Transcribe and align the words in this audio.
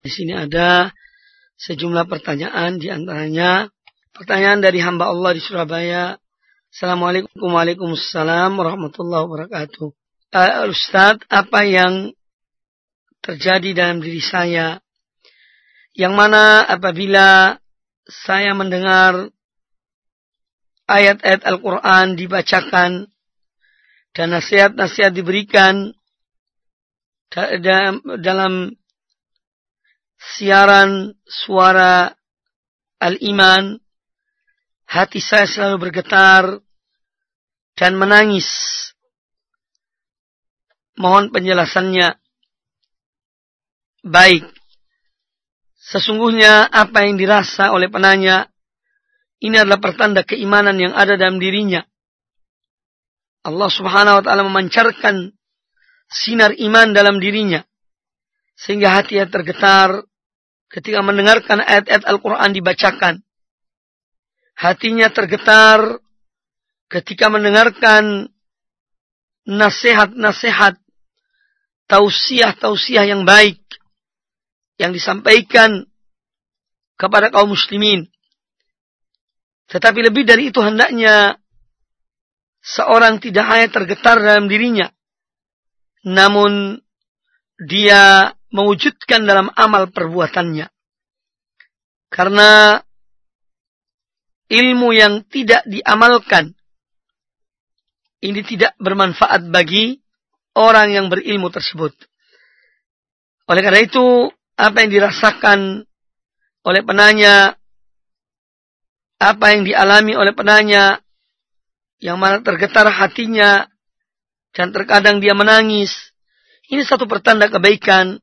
Di 0.00 0.08
sini 0.08 0.32
ada 0.32 0.88
sejumlah 1.60 2.08
pertanyaan 2.08 2.80
di 2.80 2.88
antaranya 2.88 3.68
pertanyaan 4.16 4.64
dari 4.64 4.80
hamba 4.80 5.12
Allah 5.12 5.36
di 5.36 5.44
Surabaya. 5.44 6.16
Assalamualaikum 6.72 7.36
Waalaikumsalam 7.36 8.56
warahmatullahi 8.56 9.28
wabarakatuh. 9.28 9.92
Uh, 10.32 10.72
Ustadz, 10.72 11.28
apa 11.28 11.68
yang 11.68 12.16
terjadi 13.20 13.76
dalam 13.76 14.00
diri 14.00 14.24
saya 14.24 14.80
yang 15.92 16.16
mana 16.16 16.64
apabila 16.64 17.60
saya 18.08 18.56
mendengar 18.56 19.28
ayat-ayat 20.88 21.44
Al-Quran 21.44 22.16
dibacakan 22.16 23.04
dan 24.16 24.26
nasihat-nasihat 24.32 25.12
diberikan 25.12 25.92
dalam 28.16 28.79
siaran 30.20 31.16
suara 31.24 32.12
al-iman, 33.00 33.80
hati 34.84 35.18
saya 35.18 35.48
selalu 35.48 35.88
bergetar 35.88 36.60
dan 37.72 37.96
menangis. 37.96 38.46
Mohon 41.00 41.32
penjelasannya. 41.32 42.20
Baik. 44.04 44.44
Sesungguhnya 45.80 46.68
apa 46.68 47.08
yang 47.08 47.16
dirasa 47.16 47.72
oleh 47.72 47.88
penanya 47.88 48.46
ini 49.40 49.56
adalah 49.56 49.80
pertanda 49.80 50.20
keimanan 50.20 50.76
yang 50.76 50.92
ada 50.92 51.16
dalam 51.16 51.40
dirinya. 51.40 51.80
Allah 53.40 53.72
subhanahu 53.72 54.20
wa 54.20 54.22
ta'ala 54.22 54.44
memancarkan 54.44 55.32
sinar 56.12 56.52
iman 56.60 56.92
dalam 56.92 57.16
dirinya. 57.16 57.64
Sehingga 58.52 58.92
hatinya 58.92 59.24
tergetar 59.32 60.04
ketika 60.70 61.02
mendengarkan 61.02 61.60
ayat-ayat 61.60 62.06
Al-Quran 62.06 62.50
dibacakan. 62.54 63.14
Hatinya 64.54 65.10
tergetar 65.10 65.98
ketika 66.86 67.26
mendengarkan 67.26 68.30
nasihat-nasihat, 69.50 70.78
tausiah-tausiah 71.90 73.10
yang 73.10 73.26
baik 73.26 73.58
yang 74.78 74.94
disampaikan 74.94 75.90
kepada 76.94 77.34
kaum 77.34 77.50
muslimin. 77.50 78.06
Tetapi 79.66 80.06
lebih 80.06 80.22
dari 80.22 80.54
itu 80.54 80.62
hendaknya 80.62 81.34
seorang 82.62 83.18
tidak 83.18 83.46
hanya 83.48 83.68
tergetar 83.72 84.22
dalam 84.22 84.46
dirinya, 84.46 84.86
namun 86.06 86.78
dia 87.58 88.32
mewujudkan 88.50 89.26
dalam 89.26 89.50
amal 89.54 89.90
perbuatannya. 89.90 90.66
Karena 92.10 92.78
ilmu 94.50 94.90
yang 94.90 95.22
tidak 95.30 95.62
diamalkan 95.70 96.58
ini 98.20 98.44
tidak 98.44 98.76
bermanfaat 98.76 99.48
bagi 99.48 99.96
orang 100.58 100.92
yang 100.92 101.06
berilmu 101.08 101.48
tersebut. 101.48 101.94
Oleh 103.48 103.62
karena 103.64 103.80
itu, 103.80 104.28
apa 104.60 104.76
yang 104.84 104.90
dirasakan 104.92 105.88
oleh 106.60 106.82
penanya 106.84 107.56
apa 109.20 109.52
yang 109.52 109.64
dialami 109.64 110.16
oleh 110.16 110.32
penanya 110.32 111.00
yang 112.00 112.16
mana 112.16 112.40
tergetar 112.40 112.88
hatinya 112.88 113.68
dan 114.52 114.72
terkadang 114.72 115.20
dia 115.20 115.36
menangis. 115.36 115.92
Ini 116.68 116.84
satu 116.84 117.04
pertanda 117.04 117.48
kebaikan 117.48 118.20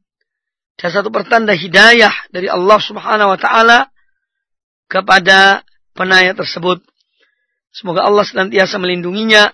dan 0.77 0.89
satu 0.93 1.09
pertanda 1.09 1.57
hidayah 1.57 2.13
dari 2.29 2.45
Allah 2.45 2.77
Subhanahu 2.77 3.33
wa 3.33 3.39
taala 3.41 3.89
kepada 4.85 5.65
penanya 5.97 6.37
tersebut. 6.37 6.85
Semoga 7.73 8.05
Allah 8.05 8.23
senantiasa 8.23 8.77
melindunginya 8.77 9.49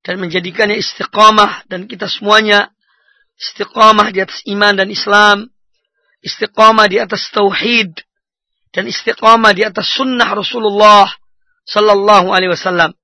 dan 0.00 0.16
menjadikannya 0.16 0.80
istiqamah 0.80 1.68
dan 1.68 1.84
kita 1.84 2.08
semuanya 2.08 2.72
istiqamah 3.36 4.08
di 4.12 4.24
atas 4.24 4.40
iman 4.48 4.72
dan 4.72 4.88
Islam, 4.88 5.52
istiqamah 6.24 6.88
di 6.88 6.96
atas 6.96 7.28
tauhid 7.28 8.00
dan 8.72 8.88
istiqamah 8.88 9.52
di 9.52 9.68
atas 9.68 9.88
sunnah 9.92 10.32
Rasulullah 10.32 11.08
sallallahu 11.68 12.32
alaihi 12.32 12.52
wasallam. 12.52 12.96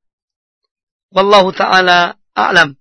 Wallahu 1.12 1.52
taala 1.52 2.16
a'lam. 2.32 2.72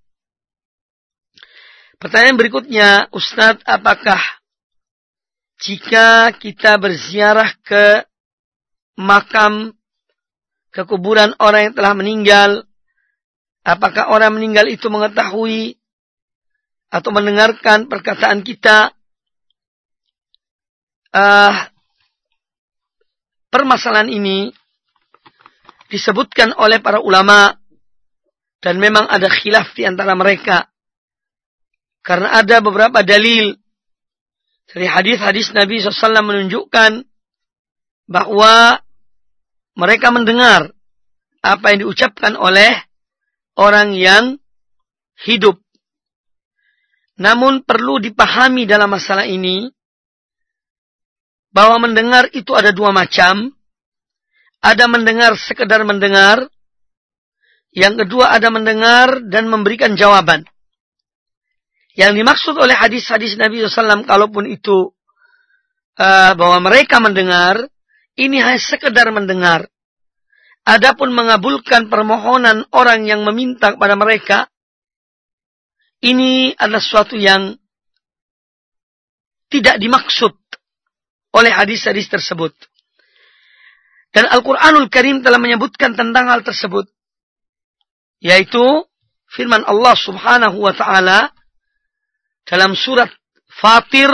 Pertanyaan 2.01 2.33
berikutnya, 2.33 2.89
Ustadz, 3.13 3.61
apakah 3.61 4.17
jika 5.61 6.33
kita 6.33 6.81
berziarah 6.81 7.53
ke 7.61 8.01
makam, 8.97 9.77
ke 10.73 10.81
kuburan 10.89 11.37
orang 11.37 11.69
yang 11.69 11.75
telah 11.77 11.93
meninggal, 11.93 12.65
apakah 13.61 14.09
orang 14.09 14.33
meninggal 14.33 14.65
itu 14.65 14.89
mengetahui 14.89 15.77
atau 16.89 17.13
mendengarkan 17.13 17.85
perkataan 17.85 18.41
kita? 18.41 18.97
Uh, 21.13 21.53
permasalahan 23.53 24.09
ini 24.09 24.49
disebutkan 25.93 26.57
oleh 26.57 26.81
para 26.81 26.97
ulama 26.97 27.61
dan 28.57 28.81
memang 28.81 29.05
ada 29.05 29.29
khilaf 29.29 29.77
di 29.77 29.85
antara 29.85 30.17
mereka. 30.17 30.70
Karena 32.01 32.33
ada 32.41 32.61
beberapa 32.65 33.05
dalil 33.05 33.53
dari 34.71 34.87
hadis-hadis 34.89 35.53
Nabi 35.53 35.81
SAW 35.81 36.25
menunjukkan 36.25 37.05
bahwa 38.09 38.81
mereka 39.77 40.09
mendengar 40.09 40.73
apa 41.41 41.73
yang 41.73 41.87
diucapkan 41.87 42.37
oleh 42.37 42.73
orang 43.57 43.93
yang 43.93 44.37
hidup. 45.25 45.61
Namun 47.21 47.61
perlu 47.61 48.01
dipahami 48.01 48.65
dalam 48.65 48.89
masalah 48.89 49.29
ini 49.29 49.69
bahwa 51.53 51.85
mendengar 51.85 52.31
itu 52.33 52.55
ada 52.57 52.73
dua 52.73 52.89
macam. 52.89 53.53
Ada 54.61 54.85
mendengar 54.85 55.33
sekedar 55.37 55.81
mendengar. 55.85 56.45
Yang 57.71 58.05
kedua 58.05 58.35
ada 58.35 58.51
mendengar 58.53 59.23
dan 59.25 59.47
memberikan 59.47 59.95
jawaban. 59.95 60.45
Yang 62.01 62.13
dimaksud 62.17 62.55
oleh 62.57 62.73
hadis-hadis 62.73 63.37
Nabi 63.37 63.61
SAW, 63.61 64.09
kalaupun 64.09 64.49
itu 64.49 64.89
uh, 66.01 66.33
bahwa 66.33 66.57
mereka 66.65 66.97
mendengar, 66.97 67.61
ini 68.17 68.41
hanya 68.41 68.57
sekedar 68.57 69.05
mendengar. 69.13 69.69
Adapun 70.65 71.13
mengabulkan 71.13 71.93
permohonan 71.93 72.65
orang 72.73 73.05
yang 73.05 73.21
meminta 73.21 73.77
kepada 73.77 73.93
mereka, 73.93 74.49
ini 76.01 76.57
adalah 76.57 76.81
sesuatu 76.81 77.13
yang 77.13 77.53
tidak 79.53 79.77
dimaksud 79.77 80.33
oleh 81.37 81.53
hadis-hadis 81.53 82.09
tersebut. 82.09 82.57
Dan 84.09 84.25
Al-Quranul 84.25 84.89
Karim 84.89 85.21
telah 85.21 85.37
menyebutkan 85.37 85.93
tentang 85.93 86.33
hal 86.33 86.41
tersebut. 86.41 86.89
Yaitu 88.25 88.89
firman 89.29 89.61
Allah 89.69 89.93
subhanahu 89.93 90.65
wa 90.65 90.73
ta'ala 90.73 91.29
dalam 92.47 92.73
surat 92.77 93.09
Fatir 93.51 94.09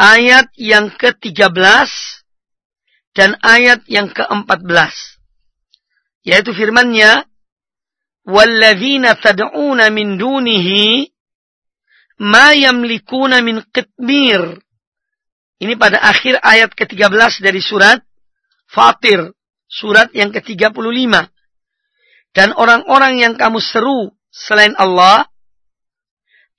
ayat 0.00 0.48
yang 0.56 0.90
ke-13 0.96 1.90
dan 3.12 3.36
ayat 3.44 3.84
yang 3.86 4.08
ke-14 4.10 4.92
yaitu 6.24 6.50
firman-Nya 6.56 7.28
walladzina 8.24 9.16
tad'una 9.16 9.92
min 9.92 10.16
dunihi 10.16 11.08
ma 12.20 12.52
yamlikuna 12.56 13.44
min 13.44 13.60
qitmir 13.72 14.60
ini 15.60 15.76
pada 15.76 16.00
akhir 16.00 16.40
ayat 16.40 16.72
ke-13 16.72 17.44
dari 17.44 17.60
surat 17.60 18.00
Fatir, 18.70 19.34
surat 19.68 20.08
yang 20.16 20.32
ke-35. 20.32 20.80
Dan 22.32 22.56
orang-orang 22.56 23.20
yang 23.20 23.34
kamu 23.36 23.60
seru 23.60 24.14
selain 24.32 24.72
Allah, 24.80 25.28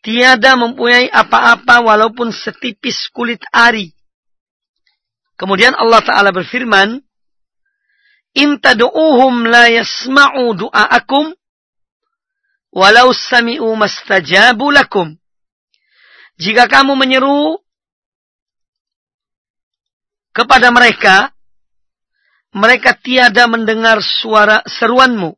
Tiada 0.01 0.57
mempunyai 0.57 1.13
apa-apa 1.13 1.85
walaupun 1.85 2.33
setipis 2.33 3.13
kulit 3.13 3.41
ari. 3.53 3.93
Kemudian 5.37 5.77
Allah 5.77 6.01
Ta'ala 6.01 6.29
berfirman. 6.33 7.01
In 8.33 8.57
tadu'uhum 8.57 9.45
la 9.45 9.69
yasma'u 9.69 10.57
du'aakum. 10.57 11.37
Walau 12.73 13.13
sami'u 13.13 13.69
mastajabu 13.77 14.73
lakum. 14.73 15.13
Jika 16.41 16.65
kamu 16.65 16.97
menyeru 16.97 17.61
kepada 20.33 20.73
mereka, 20.73 21.29
mereka 22.55 22.97
tiada 22.97 23.45
mendengar 23.45 24.01
suara 24.01 24.65
seruanmu. 24.65 25.35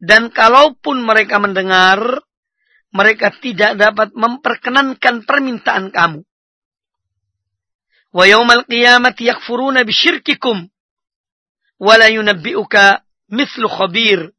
Dan 0.00 0.32
kalaupun 0.32 1.04
mereka 1.04 1.36
mendengar, 1.36 2.24
mereka 2.90 3.30
tidak 3.38 3.78
dapat 3.78 4.10
memperkenankan 4.14 5.22
permintaan 5.22 5.94
kamu. 5.94 6.20
Wa 8.10 8.24
yawmal 8.26 8.66
qiyamati 8.66 9.30
yakfuruna 9.30 9.86
bisyirkikum. 9.86 10.66
Wa 11.78 11.94
la 11.96 12.10
yunabbi'uka 12.10 13.06
mithlu 13.30 13.70
khabir. 13.70 14.34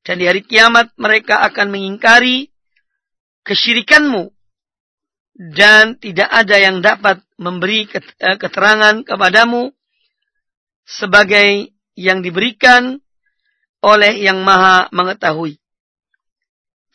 Dan 0.00 0.16
di 0.16 0.24
hari 0.24 0.40
kiamat 0.40 0.96
mereka 0.96 1.44
akan 1.44 1.68
mengingkari 1.68 2.48
kesyirikanmu. 3.44 4.32
Dan 5.38 6.00
tidak 6.00 6.32
ada 6.32 6.56
yang 6.56 6.80
dapat 6.80 7.22
memberi 7.38 7.86
eh, 7.86 8.36
keterangan 8.40 9.06
kepadamu 9.06 9.70
sebagai 10.82 11.70
yang 11.94 12.24
diberikan 12.24 12.98
oleh 13.84 14.18
yang 14.18 14.42
maha 14.42 14.90
mengetahui. 14.90 15.60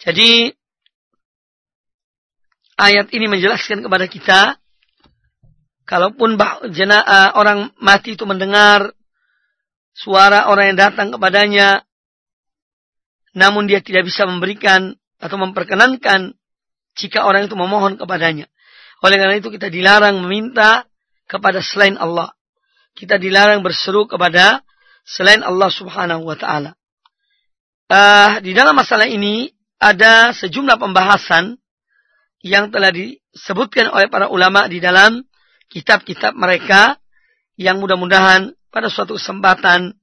Jadi 0.01 0.51
ayat 2.79 3.09
ini 3.13 3.25
menjelaskan 3.29 3.85
kepada 3.85 4.05
kita 4.09 4.41
kalaupun 5.85 6.39
jenazah 6.71 7.35
orang 7.35 7.71
mati 7.79 8.15
itu 8.15 8.23
mendengar 8.23 8.95
suara 9.93 10.49
orang 10.49 10.73
yang 10.73 10.79
datang 10.89 11.13
kepadanya 11.13 11.85
namun 13.33 13.65
dia 13.65 13.81
tidak 13.81 14.05
bisa 14.07 14.29
memberikan 14.29 14.93
atau 15.17 15.37
memperkenankan 15.41 16.37
jika 16.93 17.25
orang 17.25 17.49
itu 17.49 17.57
memohon 17.57 17.97
kepadanya. 17.97 18.45
Oleh 19.01 19.17
karena 19.17 19.35
itu 19.41 19.49
kita 19.49 19.73
dilarang 19.73 20.21
meminta 20.21 20.85
kepada 21.25 21.59
selain 21.59 21.97
Allah. 21.97 22.31
Kita 22.93 23.17
dilarang 23.17 23.65
berseru 23.65 24.05
kepada 24.05 24.61
selain 25.01 25.41
Allah 25.41 25.69
Subhanahu 25.73 26.29
wa 26.29 26.37
taala. 26.37 26.77
Uh, 27.89 28.39
di 28.39 28.55
dalam 28.55 28.77
masalah 28.77 29.09
ini 29.09 29.51
ada 29.81 30.31
sejumlah 30.31 30.79
pembahasan 30.79 31.59
yang 32.43 32.69
telah 32.69 32.91
disebutkan 32.91 33.89
oleh 33.89 34.11
para 34.11 34.27
ulama 34.27 34.67
di 34.67 34.83
dalam 34.83 35.23
kitab-kitab 35.71 36.35
mereka 36.35 36.99
yang 37.55 37.79
mudah-mudahan 37.79 38.51
pada 38.67 38.91
suatu 38.91 39.15
kesempatan 39.15 39.95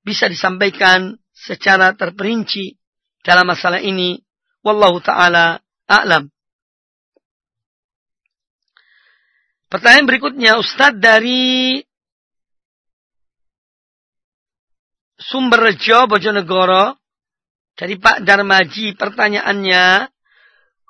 bisa 0.00 0.26
disampaikan 0.26 1.14
secara 1.30 1.94
terperinci 1.94 2.80
dalam 3.22 3.46
masalah 3.46 3.78
ini. 3.78 4.18
Wallahu 4.64 4.98
taala 5.04 5.60
a'lam. 5.86 6.32
Pertanyaan 9.66 10.04
berikutnya, 10.04 10.60
Ustadz 10.60 11.00
dari 11.00 11.80
Sumber 15.16 15.72
Rejo 15.72 16.04
Bojonegoro 16.10 16.98
dari 17.72 17.96
Pak 17.96 18.20
Darmaji 18.20 18.92
pertanyaannya, 19.00 20.11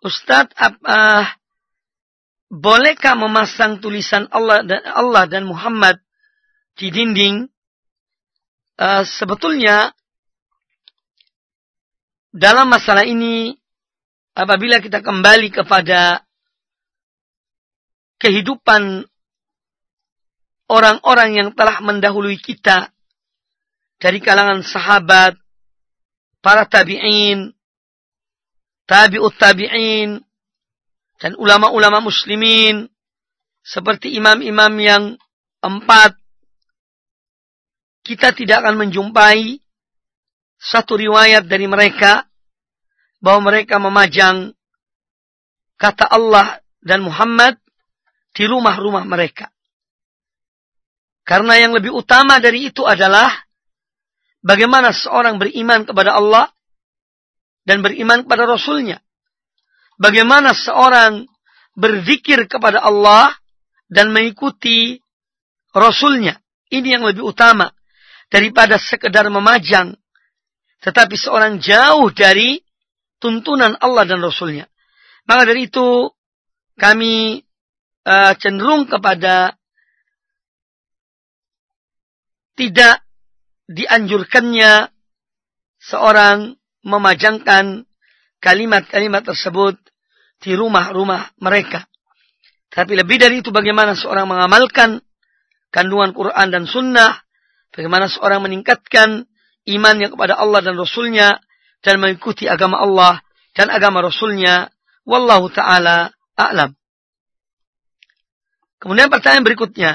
Ustadz, 0.02 0.50
uh, 0.58 1.24
bolehkah 2.50 3.14
memasang 3.14 3.78
tulisan 3.78 4.26
Allah 4.34 4.66
dan 4.66 4.82
Allah 4.82 5.24
dan 5.30 5.46
Muhammad 5.46 6.02
di 6.74 6.90
dinding? 6.90 7.46
Uh, 8.74 9.06
sebetulnya 9.06 9.94
dalam 12.34 12.66
masalah 12.66 13.06
ini, 13.06 13.54
apabila 14.34 14.82
kita 14.82 15.04
kembali 15.04 15.54
kepada 15.54 16.26
kehidupan 18.18 19.06
orang-orang 20.66 21.30
yang 21.36 21.48
telah 21.54 21.78
mendahului 21.78 22.40
kita 22.42 22.90
dari 24.02 24.18
kalangan 24.18 24.66
sahabat, 24.66 25.38
para 26.42 26.66
tabi'in, 26.66 27.54
tabi'ut 28.86 29.34
tabi'in, 29.36 30.20
dan 31.18 31.32
ulama-ulama 31.38 32.02
muslimin, 32.02 32.86
seperti 33.62 34.14
imam-imam 34.18 34.72
yang 34.82 35.02
empat, 35.62 36.18
kita 38.02 38.34
tidak 38.34 38.66
akan 38.66 38.82
menjumpai 38.82 39.62
satu 40.58 40.98
riwayat 40.98 41.46
dari 41.46 41.70
mereka. 41.70 42.26
Bahwa 43.22 43.54
mereka 43.54 43.78
memajang 43.78 44.50
kata 45.78 46.10
Allah 46.10 46.58
dan 46.82 47.06
Muhammad 47.06 47.54
di 48.34 48.50
rumah-rumah 48.50 49.06
mereka. 49.06 49.46
Karena 51.22 51.54
yang 51.54 51.70
lebih 51.70 51.94
utama 51.94 52.42
dari 52.42 52.66
itu 52.66 52.82
adalah 52.82 53.30
Bagaimana 54.42 54.90
seorang 54.90 55.38
beriman 55.38 55.86
kepada 55.86 56.18
Allah 56.18 56.50
dan 57.62 57.80
beriman 57.80 58.26
kepada 58.26 58.46
Rasulnya. 58.46 58.98
Bagaimana 59.98 60.50
seorang 60.56 61.26
berzikir 61.78 62.50
kepada 62.50 62.82
Allah 62.82 63.32
dan 63.88 64.10
mengikuti 64.10 64.98
Rasulnya. 65.72 66.36
Ini 66.72 66.96
yang 67.00 67.04
lebih 67.04 67.32
utama 67.32 67.68
daripada 68.32 68.80
sekedar 68.80 69.28
memajang. 69.28 69.92
Tetapi 70.82 71.14
seorang 71.14 71.60
jauh 71.60 72.10
dari 72.10 72.58
tuntunan 73.22 73.76
Allah 73.78 74.08
dan 74.08 74.18
Rasulnya. 74.18 74.66
Maka 75.28 75.46
dari 75.46 75.70
itu 75.70 76.10
kami 76.74 77.38
uh, 78.08 78.32
cenderung 78.40 78.90
kepada 78.90 79.54
tidak 82.58 83.04
dianjurkannya 83.70 84.90
seorang 85.78 86.58
memajangkan 86.82 87.86
kalimat-kalimat 88.42 89.22
tersebut 89.22 89.78
di 90.42 90.52
rumah-rumah 90.58 91.30
mereka. 91.38 91.86
Tapi 92.72 92.98
lebih 92.98 93.22
dari 93.22 93.38
itu 93.44 93.54
bagaimana 93.54 93.94
seorang 93.94 94.26
mengamalkan 94.26 94.98
kandungan 95.70 96.10
Quran 96.16 96.48
dan 96.50 96.64
Sunnah, 96.66 97.22
bagaimana 97.70 98.10
seorang 98.10 98.42
meningkatkan 98.42 99.28
imannya 99.68 100.10
kepada 100.10 100.34
Allah 100.34 100.60
dan 100.64 100.74
Rasulnya, 100.74 101.38
dan 101.82 101.98
mengikuti 101.98 102.46
agama 102.46 102.78
Allah 102.78 103.22
dan 103.52 103.68
agama 103.68 104.00
Rasulnya. 104.02 104.70
Wallahu 105.02 105.50
ta'ala 105.50 106.14
a'lam. 106.38 106.78
Kemudian 108.78 109.10
pertanyaan 109.10 109.46
berikutnya. 109.46 109.92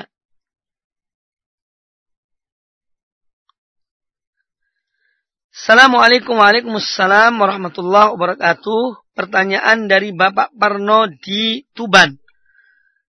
Assalamualaikum 5.58 6.38
Waalaikumsalam 6.38 7.34
warahmatullahi 7.34 8.14
wabarakatuh. 8.14 9.10
Pertanyaan 9.18 9.90
dari 9.90 10.14
Bapak 10.14 10.54
Parno 10.54 11.10
di 11.10 11.66
Tuban. 11.74 12.14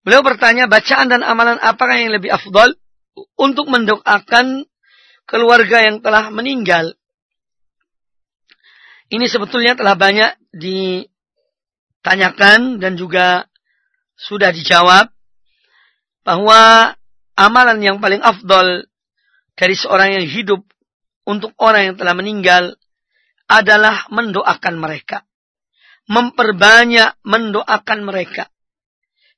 Beliau 0.01 0.25
bertanya, 0.25 0.65
bacaan 0.65 1.05
dan 1.05 1.21
amalan 1.21 1.61
apakah 1.61 2.01
yang 2.01 2.09
lebih 2.09 2.33
afdol 2.33 2.73
untuk 3.37 3.69
mendoakan 3.69 4.65
keluarga 5.29 5.85
yang 5.85 6.01
telah 6.01 6.33
meninggal? 6.33 6.97
Ini 9.13 9.29
sebetulnya 9.29 9.77
telah 9.77 9.93
banyak 9.93 10.33
ditanyakan 12.01 12.81
dan 12.81 12.97
juga 12.97 13.45
sudah 14.17 14.49
dijawab 14.49 15.13
bahwa 16.25 16.97
amalan 17.37 17.85
yang 17.85 18.01
paling 18.01 18.25
afdol 18.25 18.89
dari 19.53 19.77
seorang 19.77 20.17
yang 20.17 20.25
hidup 20.25 20.65
untuk 21.27 21.53
orang 21.61 21.93
yang 21.93 21.95
telah 21.97 22.15
meninggal 22.17 22.63
adalah 23.51 24.07
mendoakan 24.09 24.75
mereka. 24.79 25.27
Memperbanyak 26.07 27.21
mendoakan 27.23 27.99
mereka. 28.03 28.47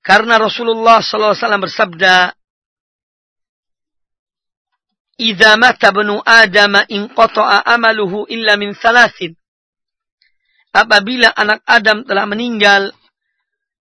Karena 0.04 0.36
Rasulullah 0.36 1.00
SAW 1.00 1.64
bersabda, 1.64 2.36
"Idza 5.22 5.52
mata 5.56 5.90
bnu 5.96 6.20
Adam 6.24 6.84
in 6.92 7.08
qata'a 7.12 7.64
amaluhu 7.68 8.28
illa 8.28 8.60
min 8.60 8.76
thalathin." 8.76 9.36
Apabila 10.74 11.30
anak 11.30 11.62
Adam 11.70 12.02
telah 12.04 12.26
meninggal, 12.26 12.90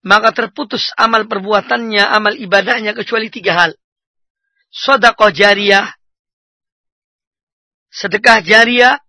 maka 0.05 0.29
terputus 0.35 0.93
amal 0.99 1.25
perbuatannya, 1.25 2.03
amal 2.05 2.35
ibadahnya 2.37 2.93
kecuali 2.93 3.31
tiga 3.33 3.55
hal. 3.57 3.71
Sodaqah 4.69 5.31
jariyah, 5.33 5.89
sedekah 8.03 8.43
jariah 8.43 8.99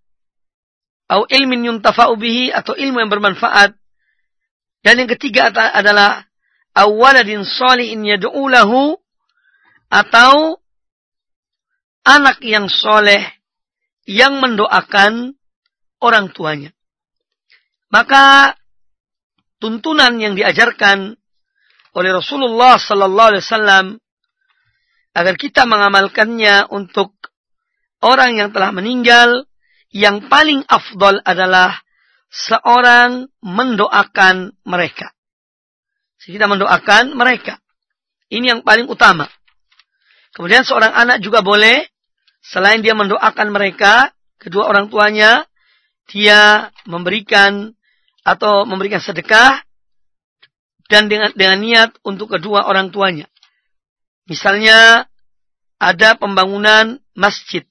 atau 1.10 1.26
ilmin 1.26 1.66
yuntafa'u 1.66 2.14
bihi 2.14 2.54
atau 2.54 2.78
ilmu 2.78 3.02
yang 3.02 3.10
bermanfaat. 3.10 3.74
Dan 4.86 5.02
yang 5.02 5.10
ketiga 5.10 5.50
adalah 5.50 6.22
awaladin 6.78 7.42
solihin 7.42 8.06
yad'u 8.06 8.46
atau 9.90 10.62
anak 12.06 12.38
yang 12.46 12.70
soleh 12.70 13.22
yang 14.06 14.38
mendoakan 14.38 15.34
orang 15.98 16.30
tuanya. 16.30 16.70
Maka 17.88 18.54
tuntunan 19.58 20.12
yang 20.20 20.36
diajarkan 20.36 21.16
oleh 21.94 22.10
Rasulullah 22.10 22.76
sallallahu 22.76 23.30
alaihi 23.32 23.44
wasallam 23.46 23.86
agar 25.14 25.34
kita 25.38 25.64
mengamalkannya 25.64 26.68
untuk 26.74 27.14
orang 28.04 28.36
yang 28.36 28.52
telah 28.52 28.70
meninggal, 28.70 29.48
yang 29.88 30.28
paling 30.28 30.60
afdol 30.68 31.24
adalah 31.24 31.80
seorang 32.28 33.32
mendoakan 33.40 34.52
mereka. 34.68 35.14
Kita 36.20 36.48
mendoakan 36.48 37.16
mereka. 37.16 37.60
Ini 38.28 38.56
yang 38.56 38.60
paling 38.64 38.88
utama. 38.88 39.28
Kemudian 40.34 40.64
seorang 40.66 40.90
anak 40.90 41.22
juga 41.22 41.44
boleh, 41.44 41.84
selain 42.42 42.80
dia 42.80 42.96
mendoakan 42.96 43.48
mereka, 43.54 44.10
kedua 44.40 44.66
orang 44.66 44.90
tuanya, 44.90 45.46
dia 46.10 46.72
memberikan 46.88 47.70
atau 48.24 48.64
memberikan 48.64 48.98
sedekah 49.04 49.62
dan 50.88 51.06
dengan, 51.12 51.30
dengan 51.36 51.60
niat 51.60 51.90
untuk 52.02 52.34
kedua 52.34 52.66
orang 52.66 52.90
tuanya. 52.90 53.28
Misalnya 54.24 55.04
ada 55.76 56.16
pembangunan 56.16 56.98
masjid. 57.12 57.64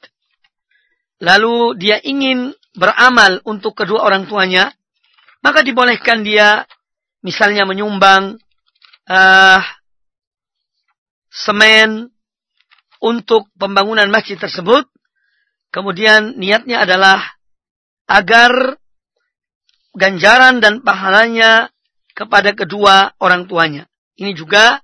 Lalu 1.24 1.80
dia 1.80 2.04
ingin 2.04 2.52
beramal 2.76 3.40
untuk 3.48 3.80
kedua 3.80 4.04
orang 4.04 4.28
tuanya, 4.28 4.76
maka 5.40 5.64
dibolehkan 5.64 6.28
dia 6.28 6.68
misalnya 7.24 7.64
menyumbang 7.64 8.36
uh, 9.08 9.62
semen 11.32 12.12
untuk 13.00 13.48
pembangunan 13.56 14.12
masjid 14.12 14.36
tersebut. 14.36 14.84
Kemudian 15.72 16.36
niatnya 16.36 16.84
adalah 16.84 17.24
agar 18.06 18.78
ganjaran 19.96 20.60
dan 20.60 20.84
pahalanya 20.84 21.72
kepada 22.14 22.52
kedua 22.52 23.16
orang 23.18 23.48
tuanya. 23.48 23.88
Ini 24.20 24.36
juga 24.38 24.84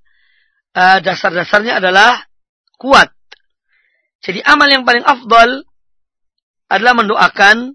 uh, 0.74 0.98
dasar-dasarnya 1.03 1.77
adalah 1.84 2.25
kuat. 2.79 3.12
Jadi 4.24 4.41
amal 4.43 4.67
yang 4.72 4.88
paling 4.88 5.05
afdal 5.05 5.68
adalah 6.69 6.93
mendoakan 6.93 7.73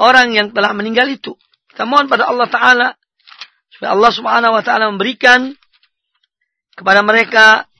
orang 0.00 0.32
yang 0.32 0.50
telah 0.56 0.72
meninggal 0.72 1.06
itu. 1.12 1.36
Kita 1.68 1.84
mohon 1.84 2.08
pada 2.08 2.26
Allah 2.26 2.48
Ta'ala 2.48 2.88
supaya 3.78 3.94
Allah 3.94 4.10
Subhanahu 4.10 4.56
wa 4.58 4.62
taala 4.66 4.90
memberikan 4.90 5.54
kepada 6.74 7.06
mereka 7.06 7.70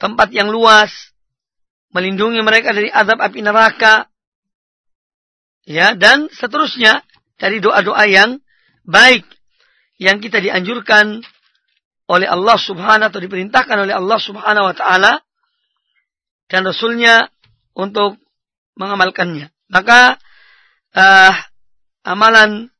tempat 0.00 0.32
yang 0.32 0.48
luas, 0.48 1.12
melindungi 1.92 2.40
mereka 2.40 2.72
dari 2.72 2.88
azab 2.88 3.20
api 3.20 3.44
neraka, 3.44 4.08
ya 5.68 5.92
dan 5.92 6.32
seterusnya 6.32 7.04
dari 7.36 7.60
doa-doa 7.60 8.08
yang 8.08 8.40
baik 8.88 9.28
yang 10.00 10.24
kita 10.24 10.40
dianjurkan 10.40 11.20
oleh 12.08 12.28
Allah 12.28 12.56
Subhanahu 12.56 13.12
atau 13.12 13.20
diperintahkan 13.20 13.76
oleh 13.76 13.92
Allah 13.92 14.16
Subhanahu 14.16 14.72
wa 14.72 14.76
taala 14.76 15.20
dan 16.48 16.64
rasulnya 16.64 17.28
untuk 17.76 18.16
mengamalkannya. 18.76 19.50
Maka 19.72 20.20
uh, 20.94 21.34
amalan 22.06 22.70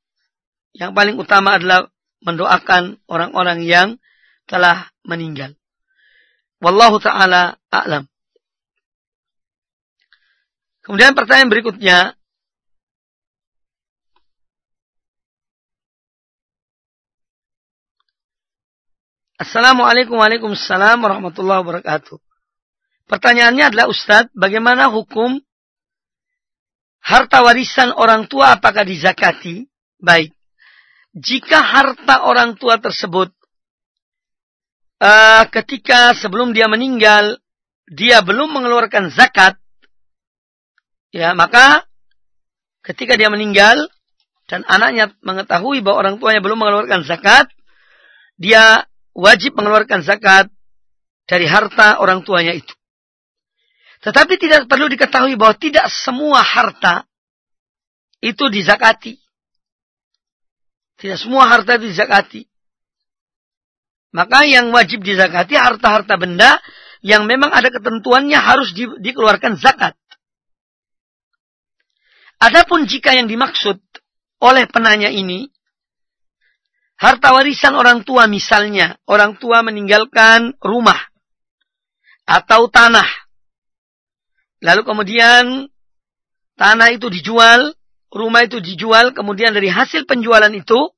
yang 0.76 0.92
paling 0.92 1.16
utama 1.16 1.56
adalah 1.56 1.88
mendoakan 2.22 3.00
orang-orang 3.08 3.64
yang 3.64 3.88
telah 4.46 4.92
meninggal. 5.02 5.56
Wallahu 6.60 7.00
taala 7.02 7.58
a'lam. 7.72 8.06
Kemudian 10.84 11.18
pertanyaan 11.18 11.50
berikutnya, 11.50 11.98
Assalamualaikum 19.36 20.16
warahmatullahi 21.04 21.60
wabarakatuh. 21.60 22.16
Pertanyaannya 23.04 23.68
adalah 23.68 23.86
Ustadz, 23.92 24.32
bagaimana 24.32 24.88
hukum 24.88 25.44
harta 27.06 27.46
warisan 27.46 27.94
orang 27.94 28.26
tua 28.26 28.58
apakah 28.58 28.82
dizakati? 28.82 29.70
Baik. 30.02 30.34
Jika 31.14 31.62
harta 31.62 32.26
orang 32.26 32.58
tua 32.58 32.82
tersebut 32.82 33.30
uh, 35.00 35.44
ketika 35.54 36.12
sebelum 36.18 36.52
dia 36.52 36.66
meninggal 36.66 37.38
dia 37.86 38.18
belum 38.20 38.50
mengeluarkan 38.50 39.14
zakat, 39.14 39.54
ya 41.14 41.32
maka 41.38 41.86
ketika 42.82 43.14
dia 43.14 43.30
meninggal 43.30 43.86
dan 44.50 44.66
anaknya 44.66 45.14
mengetahui 45.22 45.86
bahwa 45.86 45.96
orang 46.02 46.16
tuanya 46.18 46.42
belum 46.42 46.58
mengeluarkan 46.58 47.06
zakat, 47.06 47.46
dia 48.34 48.90
wajib 49.14 49.54
mengeluarkan 49.54 50.02
zakat 50.02 50.50
dari 51.30 51.46
harta 51.46 52.02
orang 52.02 52.26
tuanya 52.26 52.58
itu. 52.58 52.74
Tetapi 54.06 54.38
tidak 54.38 54.70
perlu 54.70 54.86
diketahui 54.86 55.34
bahwa 55.34 55.58
tidak 55.58 55.90
semua 55.90 56.38
harta 56.38 57.02
itu 58.22 58.46
dizakati. 58.46 59.18
Tidak 60.94 61.18
semua 61.18 61.50
harta 61.50 61.74
itu 61.74 61.90
dizakati. 61.90 62.46
Maka 64.14 64.46
yang 64.46 64.70
wajib 64.70 65.02
dizakati 65.02 65.58
harta-harta 65.58 66.14
benda 66.22 66.62
yang 67.02 67.26
memang 67.26 67.50
ada 67.50 67.66
ketentuannya 67.66 68.38
harus 68.38 68.70
di, 68.70 68.86
dikeluarkan 68.86 69.58
zakat. 69.58 69.98
Adapun 72.38 72.86
jika 72.86 73.10
yang 73.10 73.26
dimaksud 73.26 73.82
oleh 74.38 74.70
penanya 74.70 75.10
ini 75.10 75.50
harta 76.94 77.34
warisan 77.34 77.74
orang 77.74 78.06
tua 78.06 78.30
misalnya 78.30 79.02
orang 79.10 79.34
tua 79.34 79.66
meninggalkan 79.66 80.54
rumah 80.62 81.10
atau 82.22 82.70
tanah 82.70 83.25
lalu 84.64 84.82
kemudian 84.84 85.68
tanah 86.56 86.88
itu 86.96 87.12
dijual 87.12 87.76
rumah 88.08 88.48
itu 88.48 88.62
dijual 88.64 89.12
kemudian 89.12 89.52
dari 89.52 89.68
hasil 89.68 90.08
penjualan 90.08 90.50
itu 90.50 90.88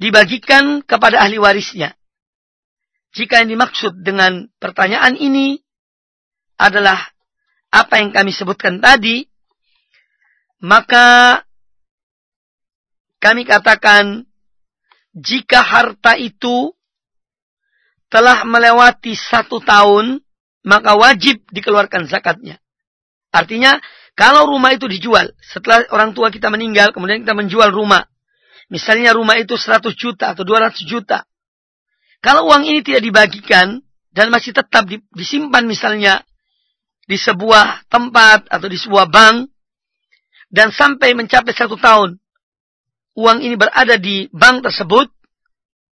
dibagikan 0.00 0.80
kepada 0.82 1.22
ahli 1.22 1.38
warisnya. 1.38 1.94
Jika 3.14 3.44
yang 3.44 3.54
dimaksud 3.54 4.02
dengan 4.02 4.50
pertanyaan 4.58 5.14
ini 5.14 5.62
adalah 6.58 6.98
apa 7.70 8.02
yang 8.02 8.10
kami 8.10 8.34
sebutkan 8.34 8.82
tadi, 8.82 9.22
maka 10.58 11.38
kami 13.22 13.46
katakan 13.46 14.26
jika 15.14 15.62
harta 15.62 16.18
itu 16.18 16.74
telah 18.10 18.42
melewati 18.42 19.14
satu 19.14 19.62
tahun, 19.62 20.23
maka 20.64 20.96
wajib 20.96 21.44
dikeluarkan 21.52 22.08
zakatnya. 22.08 22.58
Artinya, 23.30 23.78
kalau 24.16 24.48
rumah 24.48 24.72
itu 24.72 24.88
dijual, 24.88 25.30
setelah 25.42 25.84
orang 25.92 26.16
tua 26.16 26.32
kita 26.32 26.48
meninggal, 26.48 26.90
kemudian 26.94 27.22
kita 27.22 27.34
menjual 27.36 27.70
rumah, 27.70 28.06
Misalnya 28.72 29.12
rumah 29.12 29.36
itu 29.36 29.56
100 29.60 29.92
juta 29.92 30.32
atau 30.32 30.44
200 30.46 30.88
juta. 30.88 31.28
Kalau 32.24 32.48
uang 32.48 32.64
ini 32.64 32.80
tidak 32.80 33.04
dibagikan 33.04 33.84
dan 34.14 34.32
masih 34.32 34.56
tetap 34.56 34.88
disimpan 35.12 35.68
misalnya 35.68 36.24
di 37.04 37.20
sebuah 37.20 37.84
tempat 37.92 38.48
atau 38.48 38.64
di 38.70 38.80
sebuah 38.80 39.12
bank 39.12 39.52
dan 40.48 40.72
sampai 40.72 41.12
mencapai 41.12 41.52
satu 41.52 41.76
tahun 41.76 42.16
uang 43.20 43.38
ini 43.44 43.60
berada 43.60 44.00
di 44.00 44.32
bank 44.32 44.64
tersebut 44.64 45.12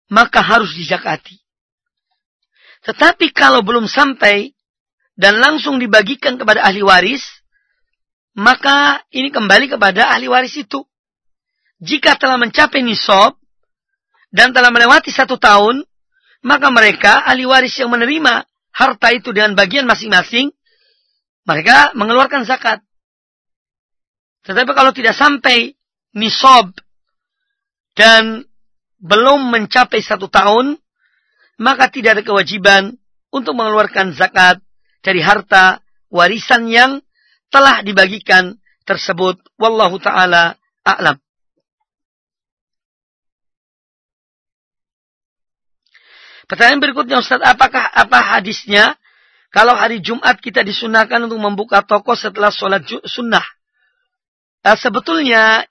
maka 0.08 0.40
harus 0.40 0.72
dizakati. 0.72 1.36
Tetapi 2.88 3.36
kalau 3.36 3.60
belum 3.60 3.84
sampai 3.84 4.56
dan 5.22 5.38
langsung 5.38 5.78
dibagikan 5.78 6.34
kepada 6.34 6.66
ahli 6.66 6.82
waris 6.82 7.22
maka 8.34 9.06
ini 9.14 9.30
kembali 9.30 9.70
kepada 9.70 10.10
ahli 10.10 10.26
waris 10.26 10.58
itu 10.58 10.82
jika 11.82 12.14
telah 12.14 12.38
mencapai 12.38 12.82
nisab 12.82 13.34
dan 14.30 14.54
telah 14.54 14.70
melewati 14.70 15.10
satu 15.10 15.36
tahun, 15.36 15.82
maka 16.46 16.70
mereka 16.70 17.26
ahli 17.26 17.42
waris 17.42 17.74
yang 17.74 17.90
menerima 17.90 18.48
harta 18.72 19.08
itu 19.12 19.34
dengan 19.34 19.58
bagian 19.58 19.84
masing-masing, 19.84 20.54
mereka 21.44 21.90
mengeluarkan 21.98 22.46
zakat. 22.46 22.80
Tetapi 24.46 24.70
kalau 24.72 24.94
tidak 24.94 25.18
sampai 25.18 25.74
nisab 26.14 26.70
dan 27.98 28.46
belum 29.02 29.50
mencapai 29.50 30.00
satu 30.00 30.30
tahun, 30.30 30.78
maka 31.58 31.90
tidak 31.90 32.18
ada 32.18 32.22
kewajiban 32.24 32.94
untuk 33.34 33.58
mengeluarkan 33.58 34.14
zakat 34.14 34.62
dari 35.02 35.20
harta 35.20 35.82
warisan 36.08 36.70
yang 36.70 37.02
telah 37.52 37.84
dibagikan 37.84 38.56
tersebut. 38.86 39.38
Wallahu 39.58 39.98
ta'ala 39.98 40.56
a'lam. 40.86 41.18
Pertanyaan 46.46 46.80
berikutnya 46.84 47.22
Ustaz, 47.22 47.40
apakah 47.40 47.80
apa 47.80 48.18
hadisnya 48.36 49.00
kalau 49.52 49.72
hari 49.72 50.04
Jumat 50.04 50.36
kita 50.40 50.60
disunahkan 50.60 51.24
untuk 51.24 51.40
membuka 51.40 51.80
toko 51.80 52.12
setelah 52.12 52.52
sholat 52.52 52.84
sunnah? 53.08 53.44
Nah, 54.62 54.76
sebetulnya 54.76 55.64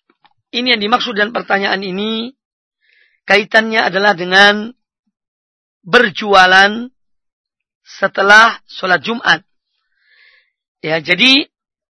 ini 0.51 0.73
yang 0.75 0.81
dimaksud 0.81 1.15
dan 1.15 1.31
pertanyaan 1.31 1.79
ini 1.85 2.33
kaitannya 3.29 3.87
adalah 3.87 4.17
dengan 4.17 4.73
berjualan 5.85 6.89
setelah 7.90 8.58
sholat 8.66 9.00
Jumat. 9.02 9.46
Ya, 10.82 10.98
jadi 11.02 11.46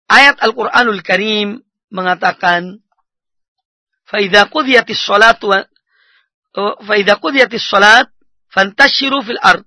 ayat 0.08 0.40
Al-Quranul 0.40 1.00
Karim 1.04 1.62
mengatakan, 1.92 2.80
فَإِذَا 4.08 4.52
قُذِيَتِ 4.52 4.88
الصَّلَاةُ 4.92 5.40
فَإِذَا 6.84 7.14
قُذِيَتِ 7.16 7.52
الصَّلَاةُ 7.56 8.12
fantashiru 8.52 9.24
fil 9.24 9.40
ard. 9.40 9.64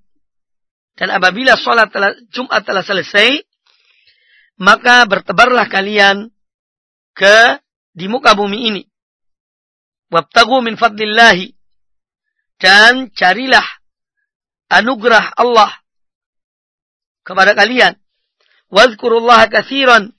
Dan 0.95 1.11
apabila 1.11 1.57
sholat 1.59 1.89
telah, 1.91 2.15
Jumat 2.31 2.63
telah 2.63 2.85
selesai, 2.85 3.41
maka 4.61 5.03
bertebarlah 5.09 5.67
kalian 5.67 6.31
ke 7.11 7.59
di 7.91 8.07
muka 8.07 8.37
bumi 8.37 8.71
ini. 8.71 8.83
Wabtagu 10.13 10.63
min 10.63 10.79
fadlillahi. 10.79 11.51
Dan 12.55 13.11
carilah 13.11 13.65
anugerah 14.71 15.35
Allah 15.35 15.67
kepada 17.30 17.54
kalian. 17.54 17.94
Wadhkurullaha 18.74 19.46
kathiran. 19.46 20.10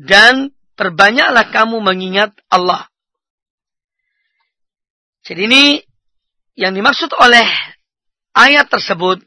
Dan 0.00 0.56
perbanyaklah 0.80 1.52
kamu 1.52 1.84
mengingat 1.84 2.32
Allah. 2.48 2.88
Jadi 5.20 5.44
ini 5.44 5.64
yang 6.56 6.72
dimaksud 6.72 7.12
oleh 7.20 7.44
ayat 8.32 8.72
tersebut 8.72 9.20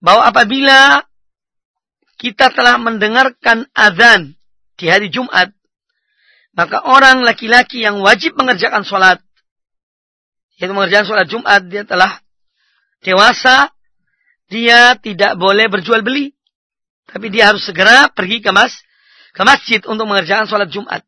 bahwa 0.00 0.24
apabila 0.24 1.04
kita 2.16 2.48
telah 2.56 2.80
mendengarkan 2.80 3.68
azan 3.76 4.32
di 4.80 4.88
hari 4.88 5.12
Jumat, 5.12 5.52
maka 6.56 6.82
orang 6.88 7.22
laki-laki 7.22 7.84
yang 7.84 8.00
wajib 8.00 8.34
mengerjakan 8.34 8.82
sholat, 8.82 9.20
yaitu 10.56 10.72
mengerjakan 10.72 11.06
sholat 11.06 11.26
Jumat, 11.28 11.62
dia 11.68 11.84
telah 11.84 12.18
dewasa, 13.04 13.70
dia 14.48 14.96
tidak 14.96 15.36
boleh 15.36 15.68
berjual 15.68 16.00
beli. 16.00 16.32
Tapi 17.08 17.32
dia 17.32 17.52
harus 17.52 17.64
segera 17.64 18.12
pergi 18.12 18.44
ke, 18.44 18.52
mas, 18.52 18.72
ke 19.32 19.40
masjid 19.44 19.80
untuk 19.88 20.04
mengerjakan 20.04 20.44
sholat 20.44 20.68
Jumat. 20.68 21.00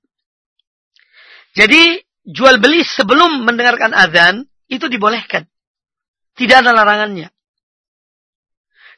Jadi, 1.52 2.00
jual 2.25 2.56
beli 2.56 2.80
sebelum 2.85 3.44
mendengarkan 3.44 3.92
azan, 3.92 4.49
itu 4.70 4.88
dibolehkan. 4.88 5.44
Tidak 6.38 6.56
ada 6.64 6.73
larangannya. 6.73 7.28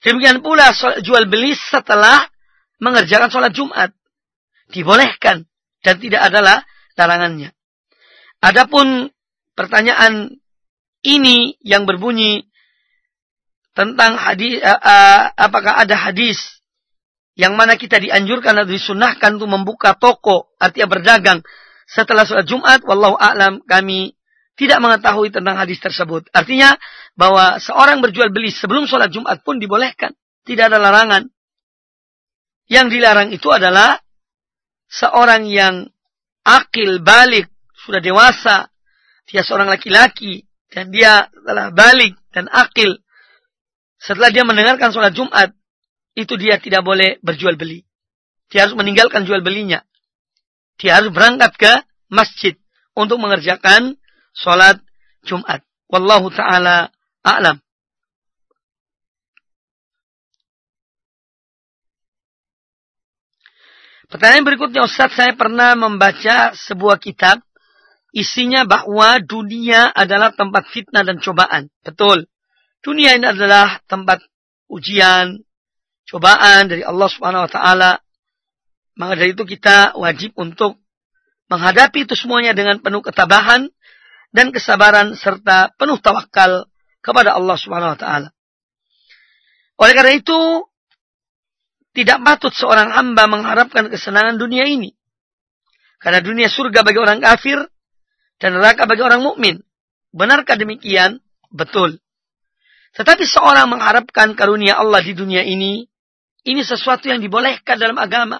Demikian 0.02 0.42
pula 0.42 0.70
jual 1.02 1.26
beli 1.30 1.54
setelah 1.54 2.22
mengerjakan 2.78 3.30
sholat 3.30 3.50
Jumat. 3.54 3.90
Dibolehkan. 4.70 5.46
Dan 5.82 5.98
tidak 5.98 6.30
adalah 6.30 6.62
larangannya. 6.94 7.50
Adapun 8.42 9.10
pertanyaan 9.58 10.30
ini 11.02 11.58
yang 11.66 11.82
berbunyi 11.82 12.46
tentang 13.72 14.20
hadis, 14.20 14.60
uh, 14.60 14.76
uh, 14.76 15.20
apakah 15.36 15.80
ada 15.80 15.96
hadis 15.96 16.60
yang 17.32 17.56
mana 17.56 17.80
kita 17.80 17.96
dianjurkan 17.96 18.52
atau 18.60 18.70
disunahkan 18.70 19.40
untuk 19.40 19.50
membuka 19.50 19.96
toko, 19.96 20.52
artinya 20.60 20.88
berdagang 20.92 21.40
setelah 21.92 22.24
sholat 22.24 22.48
Jumat, 22.48 22.80
wallahu 22.88 23.20
a'lam 23.20 23.60
kami 23.68 24.16
tidak 24.56 24.80
mengetahui 24.80 25.32
tentang 25.32 25.60
hadis 25.60 25.80
tersebut. 25.80 26.28
Artinya 26.32 26.76
bahwa 27.16 27.60
seorang 27.60 28.00
berjual 28.00 28.32
beli 28.32 28.48
sebelum 28.52 28.88
sholat 28.88 29.12
Jumat 29.12 29.44
pun 29.44 29.60
dibolehkan. 29.60 30.16
Tidak 30.48 30.72
ada 30.72 30.80
larangan. 30.80 31.28
Yang 32.68 32.86
dilarang 32.96 33.28
itu 33.32 33.48
adalah 33.52 34.00
seorang 34.88 35.44
yang 35.48 35.88
akil, 36.44 37.04
balik, 37.04 37.52
sudah 37.76 38.00
dewasa. 38.00 38.72
Dia 39.28 39.44
seorang 39.44 39.68
laki-laki. 39.68 40.44
Dan 40.72 40.88
dia 40.88 41.28
telah 41.28 41.68
balik 41.68 42.16
dan 42.32 42.48
akil. 42.48 42.96
Setelah 44.02 44.34
dia 44.34 44.42
mendengarkan 44.42 44.90
sholat 44.90 45.14
Jumat. 45.14 45.54
Itu 46.12 46.36
dia 46.36 46.60
tidak 46.60 46.84
boleh 46.84 47.22
berjual 47.24 47.56
beli. 47.56 47.86
Dia 48.52 48.68
harus 48.68 48.76
meninggalkan 48.76 49.24
jual 49.24 49.40
belinya. 49.40 49.80
Dia 50.76 51.00
harus 51.00 51.08
berangkat 51.08 51.56
ke 51.56 51.72
masjid 52.12 52.52
untuk 52.92 53.16
mengerjakan 53.16 53.96
sholat 54.36 54.76
Jumat. 55.24 55.64
Wallahu 55.88 56.28
ta'ala 56.28 56.92
a'lam. 57.24 57.62
Pertanyaan 64.12 64.44
berikutnya 64.44 64.84
Ustaz, 64.84 65.16
saya 65.16 65.32
pernah 65.32 65.72
membaca 65.72 66.52
sebuah 66.52 67.00
kitab 67.00 67.40
isinya 68.12 68.68
bahwa 68.68 69.16
dunia 69.24 69.88
adalah 69.88 70.36
tempat 70.36 70.68
fitnah 70.68 71.00
dan 71.00 71.16
cobaan. 71.16 71.72
Betul. 71.80 72.28
Dunia 72.82 73.14
ini 73.14 73.30
adalah 73.30 73.78
tempat 73.86 74.18
ujian, 74.66 75.38
cobaan 76.10 76.66
dari 76.66 76.82
Allah 76.82 77.08
Subhanahu 77.08 77.46
wa 77.46 77.50
taala. 77.50 77.92
Maka 78.98 79.12
dari 79.16 79.32
itu 79.32 79.46
kita 79.46 79.94
wajib 79.94 80.34
untuk 80.34 80.82
menghadapi 81.46 82.04
itu 82.04 82.18
semuanya 82.18 82.52
dengan 82.52 82.82
penuh 82.82 83.00
ketabahan 83.00 83.70
dan 84.34 84.50
kesabaran 84.50 85.14
serta 85.14 85.70
penuh 85.78 85.96
tawakal 86.02 86.66
kepada 86.98 87.38
Allah 87.38 87.56
Subhanahu 87.56 87.94
wa 87.94 87.98
taala. 87.98 88.28
Oleh 89.78 89.94
karena 89.94 90.14
itu, 90.18 90.66
tidak 91.92 92.18
patut 92.24 92.52
seorang 92.52 92.90
hamba 92.90 93.30
mengharapkan 93.30 93.92
kesenangan 93.92 94.40
dunia 94.40 94.66
ini. 94.66 94.96
Karena 96.02 96.18
dunia 96.18 96.50
surga 96.50 96.82
bagi 96.82 96.98
orang 96.98 97.22
kafir 97.22 97.62
dan 98.42 98.58
neraka 98.58 98.90
bagi 98.90 99.06
orang 99.06 99.22
mukmin. 99.22 99.62
Benarkah 100.10 100.58
demikian? 100.58 101.22
Betul. 101.52 102.02
Tetapi 102.92 103.24
seorang 103.24 103.72
mengharapkan 103.72 104.36
karunia 104.36 104.76
Allah 104.76 105.00
di 105.00 105.16
dunia 105.16 105.40
ini, 105.40 105.88
ini 106.44 106.60
sesuatu 106.60 107.08
yang 107.08 107.24
dibolehkan 107.24 107.80
dalam 107.80 107.96
agama. 107.96 108.36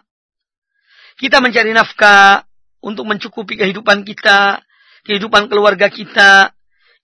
Kita 1.16 1.40
mencari 1.40 1.72
nafkah 1.72 2.44
untuk 2.84 3.08
mencukupi 3.08 3.56
kehidupan 3.56 4.04
kita, 4.04 4.60
kehidupan 5.08 5.48
keluarga 5.48 5.88
kita, 5.88 6.52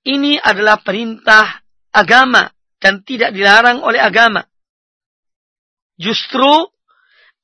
ini 0.04 0.36
adalah 0.36 0.80
perintah 0.82 1.64
agama 1.94 2.52
dan 2.78 3.00
tidak 3.02 3.32
dilarang 3.32 3.80
oleh 3.80 3.98
agama. 3.98 4.44
Justru 5.98 6.46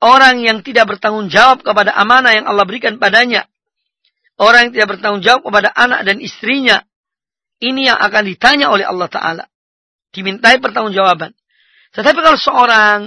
orang 0.04 0.44
yang 0.44 0.60
tidak 0.60 0.94
bertanggung 0.94 1.32
jawab 1.32 1.64
kepada 1.64 1.96
amanah 1.96 2.36
yang 2.36 2.46
Allah 2.46 2.68
berikan 2.68 3.00
padanya, 3.00 3.48
orang 4.36 4.68
yang 4.68 4.72
tidak 4.76 4.88
bertanggung 4.98 5.24
jawab 5.24 5.42
kepada 5.48 5.72
anak 5.72 6.04
dan 6.06 6.20
istrinya, 6.20 6.84
ini 7.58 7.88
yang 7.88 7.98
akan 7.98 8.22
ditanya 8.28 8.68
oleh 8.68 8.84
Allah 8.84 9.08
Ta'ala. 9.08 9.44
Dimintai 10.14 10.62
pertanggungjawaban. 10.62 11.35
Tetapi 11.94 12.18
kalau 12.22 12.38
seorang 12.38 12.98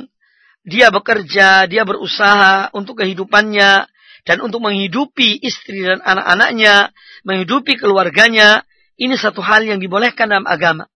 dia 0.68 0.92
bekerja, 0.92 1.64
dia 1.72 1.88
berusaha 1.88 2.76
untuk 2.76 3.00
kehidupannya, 3.00 3.88
dan 4.28 4.44
untuk 4.44 4.60
menghidupi 4.60 5.40
istri 5.40 5.88
dan 5.88 6.04
anak-anaknya, 6.04 6.92
menghidupi 7.24 7.80
keluarganya, 7.80 8.68
ini 9.00 9.16
satu 9.16 9.40
hal 9.40 9.64
yang 9.64 9.80
dibolehkan 9.80 10.28
dalam 10.28 10.44
agama. 10.44 10.92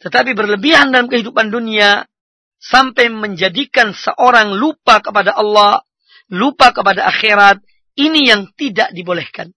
Tetapi 0.00 0.32
berlebihan 0.32 0.88
dalam 0.88 1.12
kehidupan 1.12 1.52
dunia 1.52 2.08
sampai 2.56 3.12
menjadikan 3.12 3.92
seorang 3.92 4.56
lupa 4.56 5.04
kepada 5.04 5.36
Allah, 5.36 5.84
lupa 6.32 6.72
kepada 6.72 7.04
akhirat, 7.04 7.60
ini 8.00 8.32
yang 8.32 8.48
tidak 8.56 8.88
dibolehkan. 8.96 9.52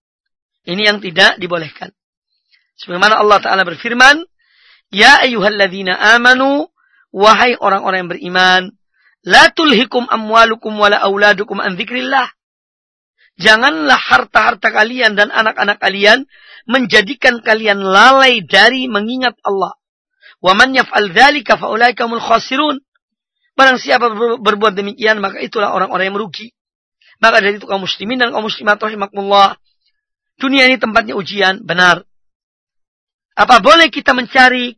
Ini 0.67 0.91
yang 0.91 0.99
tidak 0.99 1.39
dibolehkan. 1.39 1.95
Sebagaimana 2.75 3.19
Allah 3.19 3.39
Ta'ala 3.39 3.63
berfirman, 3.63 4.19
Ya 4.89 5.21
ayuhalladzina 5.21 5.93
amanu, 6.17 6.69
wahai 7.13 7.53
orang-orang 7.57 8.05
yang 8.05 8.11
beriman, 8.11 8.63
La 9.27 9.51
tulhikum 9.51 10.07
amwalukum 10.07 10.79
wala 10.79 10.97
auladukum 11.03 11.59
an 11.59 11.75
dzikrillah. 11.75 12.31
Janganlah 13.39 13.95
harta-harta 13.95 14.71
kalian 14.71 15.15
dan 15.15 15.31
anak-anak 15.31 15.79
kalian 15.79 16.27
menjadikan 16.67 17.39
kalian 17.39 17.79
lalai 17.79 18.43
dari 18.43 18.87
mengingat 18.91 19.35
Allah. 19.43 19.75
Wa 20.39 20.55
man 20.55 20.75
yaf'al 20.75 21.11
dzalika 21.11 21.59
fa 21.59 21.71
ulaika 21.71 22.07
khasirun. 22.07 22.79
Barang 23.55 23.75
siapa 23.75 24.11
berbuat 24.39 24.75
demikian 24.75 25.19
maka 25.19 25.43
itulah 25.43 25.75
orang-orang 25.75 26.11
yang 26.11 26.15
merugi. 26.15 26.55
Maka 27.19 27.43
dari 27.43 27.59
itu 27.59 27.67
kaum 27.67 27.83
muslimin 27.83 28.15
dan 28.15 28.31
kaum 28.31 28.47
muslimat 28.47 28.79
rahimakumullah. 28.79 29.59
Dunia 30.39 30.71
ini 30.71 30.79
tempatnya 30.79 31.19
ujian, 31.19 31.67
benar. 31.67 32.07
Apa 33.35 33.61
boleh 33.61 33.91
kita 33.93 34.13
mencari 34.13 34.73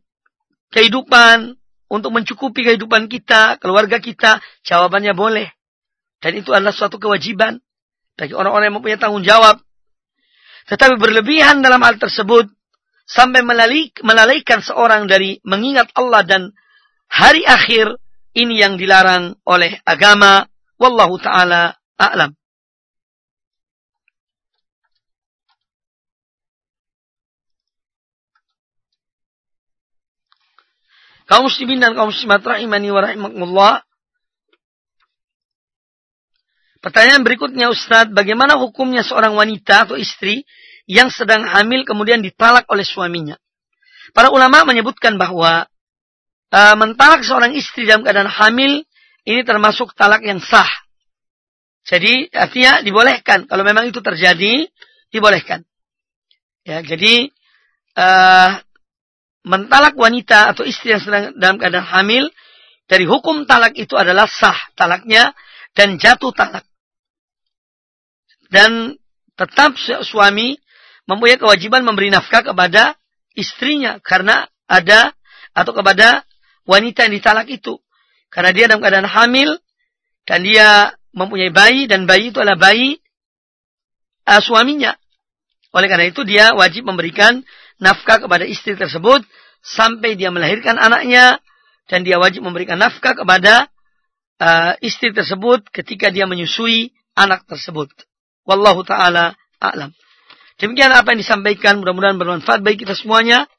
kehidupan 0.72 1.56
untuk 1.92 2.10
mencukupi 2.12 2.64
kehidupan 2.64 3.08
kita, 3.12 3.60
keluarga 3.60 4.00
kita? 4.00 4.40
Jawabannya 4.64 5.12
boleh. 5.12 5.48
Dan 6.22 6.38
itu 6.38 6.54
adalah 6.54 6.70
suatu 6.70 7.02
kewajiban 7.02 7.58
bagi 8.14 8.32
orang-orang 8.32 8.70
yang 8.70 8.76
mempunyai 8.78 9.00
tanggung 9.00 9.26
jawab. 9.26 9.58
Tetapi 10.70 10.94
berlebihan 10.96 11.58
dalam 11.58 11.82
hal 11.82 11.98
tersebut 11.98 12.46
sampai 13.02 13.42
melalaikan 13.42 14.62
seorang 14.62 15.10
dari 15.10 15.42
mengingat 15.42 15.90
Allah 15.98 16.22
dan 16.22 16.42
hari 17.10 17.42
akhir 17.42 17.98
ini 18.32 18.62
yang 18.62 18.78
dilarang 18.78 19.36
oleh 19.44 19.82
agama. 19.82 20.46
Wallahu 20.78 21.18
taala 21.18 21.74
a'lam. 21.98 22.34
Kaum 31.32 31.48
muslimin 31.48 31.80
dan 31.80 31.96
kaum 31.96 32.12
muslimat 32.12 32.44
rahimani 32.44 32.92
wa 32.92 33.00
rahimakumullah. 33.00 33.80
Pertanyaan 36.84 37.24
berikutnya 37.24 37.72
Ustadz, 37.72 38.12
bagaimana 38.12 38.60
hukumnya 38.60 39.00
seorang 39.00 39.32
wanita 39.32 39.88
atau 39.88 39.96
istri 39.96 40.44
yang 40.84 41.08
sedang 41.08 41.48
hamil 41.48 41.88
kemudian 41.88 42.20
ditalak 42.20 42.68
oleh 42.68 42.84
suaminya? 42.84 43.40
Para 44.12 44.28
ulama 44.28 44.68
menyebutkan 44.68 45.16
bahwa 45.16 45.64
uh, 46.52 46.76
mentalak 46.76 47.24
seorang 47.24 47.56
istri 47.56 47.88
dalam 47.88 48.04
keadaan 48.04 48.28
hamil 48.28 48.84
ini 49.24 49.40
termasuk 49.40 49.96
talak 49.96 50.20
yang 50.20 50.36
sah. 50.36 50.68
Jadi 51.88 52.28
artinya 52.28 52.84
dibolehkan. 52.84 53.48
Kalau 53.48 53.64
memang 53.64 53.88
itu 53.88 54.04
terjadi, 54.04 54.68
dibolehkan. 55.08 55.64
Ya, 56.68 56.84
jadi 56.84 57.32
uh, 57.96 58.60
mentalak 59.42 59.98
wanita 59.98 60.54
atau 60.54 60.62
istri 60.62 60.94
yang 60.94 61.02
sedang 61.02 61.34
dalam 61.34 61.56
keadaan 61.58 61.86
hamil 61.86 62.30
dari 62.86 63.06
hukum 63.06 63.46
talak 63.46 63.74
itu 63.74 63.94
adalah 63.98 64.26
sah 64.30 64.58
talaknya 64.78 65.34
dan 65.74 65.98
jatuh 65.98 66.30
talak. 66.34 66.66
Dan 68.52 69.00
tetap 69.34 69.74
suami 70.04 70.60
mempunyai 71.08 71.40
kewajiban 71.40 71.82
memberi 71.82 72.12
nafkah 72.12 72.44
kepada 72.44 72.94
istrinya 73.32 73.96
karena 74.04 74.44
ada 74.68 75.16
atau 75.56 75.72
kepada 75.72 76.22
wanita 76.68 77.08
yang 77.08 77.14
ditalak 77.16 77.48
itu. 77.48 77.80
Karena 78.28 78.50
dia 78.52 78.64
dalam 78.68 78.80
keadaan 78.84 79.08
hamil 79.08 79.56
dan 80.24 80.44
dia 80.44 80.92
mempunyai 81.12 81.52
bayi 81.52 81.84
dan 81.88 82.08
bayi 82.08 82.32
itu 82.32 82.40
adalah 82.40 82.60
bayi 82.60 83.00
uh, 84.28 84.40
suaminya. 84.40 84.96
Oleh 85.72 85.88
karena 85.88 86.12
itu 86.12 86.22
dia 86.28 86.52
wajib 86.52 86.84
memberikan 86.84 87.40
nafkah 87.82 88.22
kepada 88.22 88.46
istri 88.46 88.78
tersebut 88.78 89.26
sampai 89.62 90.14
dia 90.14 90.30
melahirkan 90.30 90.78
anaknya 90.78 91.42
dan 91.90 92.06
dia 92.06 92.22
wajib 92.22 92.46
memberikan 92.46 92.78
nafkah 92.78 93.18
kepada 93.18 93.66
uh, 94.38 94.72
istri 94.78 95.10
tersebut 95.10 95.66
ketika 95.74 96.14
dia 96.14 96.30
menyusui 96.30 96.94
anak 97.18 97.42
tersebut. 97.50 97.90
Wallahu 98.46 98.86
taala 98.86 99.34
a'lam. 99.58 99.90
Demikian 100.62 100.94
apa 100.94 101.14
yang 101.14 101.20
disampaikan 101.22 101.82
mudah-mudahan 101.82 102.18
bermanfaat 102.22 102.62
bagi 102.62 102.86
kita 102.86 102.94
semuanya. 102.94 103.50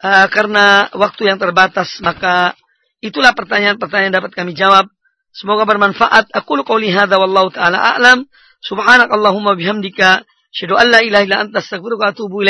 Uh, 0.00 0.28
karena 0.32 0.88
waktu 0.92 1.32
yang 1.32 1.40
terbatas 1.40 2.00
maka 2.04 2.56
itulah 3.04 3.36
pertanyaan-pertanyaan 3.36 4.24
dapat 4.24 4.32
kami 4.32 4.56
jawab. 4.56 4.88
Semoga 5.36 5.68
bermanfaat. 5.68 6.32
Aku 6.32 6.56
qauli 6.64 6.92
hadza 6.92 7.20
wallahu 7.20 7.52
taala 7.52 7.76
a'lam. 7.76 8.24
Subhanakallahumma 8.64 9.56
bihamdika 9.60 10.24
asyhadu 10.48 10.80
an 10.80 10.86
la 10.88 11.00
ilaha 11.04 11.22
illa 11.28 11.36
anta 11.44 11.60
astaghfiruka 11.60 12.08
wa 12.08 12.10
atubu 12.16 12.40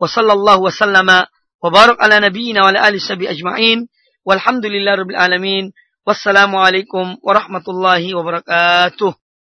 وصلى 0.00 0.32
الله 0.32 0.56
وسلم 0.60 1.08
وبارك 1.64 1.96
على 2.02 2.16
نبينا 2.20 2.62
وعلى 2.62 2.88
آله 2.88 2.96
وصحبه 2.96 3.30
أجمعين 3.30 3.88
والحمد 4.26 4.66
لله 4.66 4.92
رب 4.94 5.10
العالمين 5.10 5.72
والسلام 6.06 6.56
عليكم 6.56 7.16
ورحمة 7.22 7.66
الله 7.68 8.02
وبركاته. 8.16 9.14